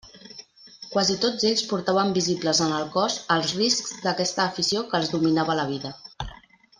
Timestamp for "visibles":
2.15-2.61